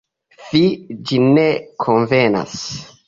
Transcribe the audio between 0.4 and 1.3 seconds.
Fi, ĝi